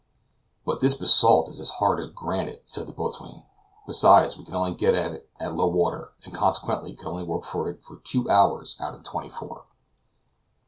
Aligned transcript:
"But 0.65 0.79
this 0.81 0.95
basalt 0.95 1.47
is 1.49 1.59
as 1.59 1.69
hard 1.77 1.99
as 1.99 2.07
granite," 2.07 2.63
said 2.65 2.87
the 2.87 2.91
boatswain; 2.91 3.43
"besides, 3.85 4.35
we 4.35 4.43
can 4.43 4.55
only 4.55 4.73
get 4.73 4.95
at 4.95 5.11
it 5.11 5.29
at 5.39 5.53
low 5.53 5.67
water, 5.67 6.13
and 6.25 6.33
consequently 6.33 6.95
could 6.95 7.05
only 7.05 7.23
work 7.23 7.43
at 7.53 7.67
it 7.67 7.83
for 7.83 7.97
two 7.97 8.27
hours 8.27 8.75
out 8.79 8.95
of 8.95 9.03
the 9.03 9.07
twenty 9.11 9.29
four." 9.29 9.65